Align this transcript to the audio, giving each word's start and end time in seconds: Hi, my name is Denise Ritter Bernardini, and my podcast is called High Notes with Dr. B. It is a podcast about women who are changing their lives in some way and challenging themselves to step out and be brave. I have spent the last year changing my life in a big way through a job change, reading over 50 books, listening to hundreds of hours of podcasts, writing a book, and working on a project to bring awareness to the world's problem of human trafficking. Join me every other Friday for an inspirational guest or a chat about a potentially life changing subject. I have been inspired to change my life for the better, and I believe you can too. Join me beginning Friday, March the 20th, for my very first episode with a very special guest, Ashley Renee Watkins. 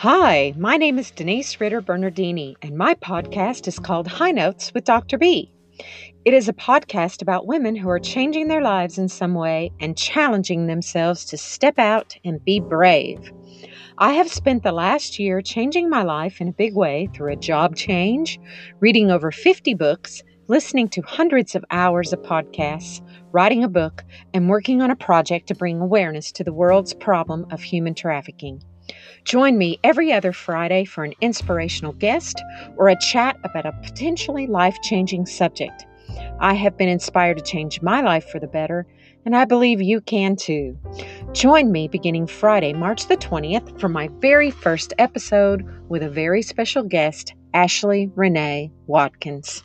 Hi, 0.00 0.52
my 0.58 0.76
name 0.76 0.98
is 0.98 1.10
Denise 1.10 1.58
Ritter 1.58 1.80
Bernardini, 1.80 2.54
and 2.60 2.76
my 2.76 2.92
podcast 2.96 3.66
is 3.66 3.78
called 3.78 4.06
High 4.06 4.30
Notes 4.30 4.74
with 4.74 4.84
Dr. 4.84 5.16
B. 5.16 5.50
It 6.26 6.34
is 6.34 6.50
a 6.50 6.52
podcast 6.52 7.22
about 7.22 7.46
women 7.46 7.74
who 7.74 7.88
are 7.88 7.98
changing 7.98 8.48
their 8.48 8.60
lives 8.60 8.98
in 8.98 9.08
some 9.08 9.32
way 9.32 9.72
and 9.80 9.96
challenging 9.96 10.66
themselves 10.66 11.24
to 11.24 11.38
step 11.38 11.78
out 11.78 12.14
and 12.26 12.44
be 12.44 12.60
brave. 12.60 13.32
I 13.96 14.12
have 14.12 14.30
spent 14.30 14.64
the 14.64 14.70
last 14.70 15.18
year 15.18 15.40
changing 15.40 15.88
my 15.88 16.02
life 16.02 16.42
in 16.42 16.48
a 16.48 16.52
big 16.52 16.76
way 16.76 17.08
through 17.14 17.32
a 17.32 17.36
job 17.36 17.74
change, 17.74 18.38
reading 18.80 19.10
over 19.10 19.30
50 19.30 19.72
books, 19.72 20.22
listening 20.46 20.90
to 20.90 21.00
hundreds 21.06 21.54
of 21.54 21.64
hours 21.70 22.12
of 22.12 22.20
podcasts, 22.20 23.00
writing 23.32 23.64
a 23.64 23.68
book, 23.68 24.04
and 24.34 24.50
working 24.50 24.82
on 24.82 24.90
a 24.90 24.96
project 24.96 25.46
to 25.48 25.54
bring 25.54 25.80
awareness 25.80 26.32
to 26.32 26.44
the 26.44 26.52
world's 26.52 26.92
problem 26.92 27.46
of 27.50 27.62
human 27.62 27.94
trafficking. 27.94 28.62
Join 29.24 29.58
me 29.58 29.78
every 29.82 30.12
other 30.12 30.32
Friday 30.32 30.84
for 30.84 31.04
an 31.04 31.14
inspirational 31.20 31.92
guest 31.92 32.42
or 32.76 32.88
a 32.88 33.00
chat 33.00 33.36
about 33.44 33.66
a 33.66 33.72
potentially 33.82 34.46
life 34.46 34.76
changing 34.82 35.26
subject. 35.26 35.86
I 36.38 36.54
have 36.54 36.76
been 36.76 36.88
inspired 36.88 37.38
to 37.38 37.42
change 37.42 37.82
my 37.82 38.00
life 38.00 38.28
for 38.28 38.38
the 38.38 38.46
better, 38.46 38.86
and 39.24 39.36
I 39.36 39.44
believe 39.44 39.82
you 39.82 40.00
can 40.00 40.36
too. 40.36 40.78
Join 41.32 41.72
me 41.72 41.88
beginning 41.88 42.26
Friday, 42.26 42.72
March 42.72 43.08
the 43.08 43.16
20th, 43.16 43.80
for 43.80 43.88
my 43.88 44.08
very 44.20 44.50
first 44.50 44.94
episode 44.98 45.64
with 45.88 46.02
a 46.02 46.10
very 46.10 46.42
special 46.42 46.82
guest, 46.82 47.34
Ashley 47.52 48.10
Renee 48.14 48.70
Watkins. 48.86 49.64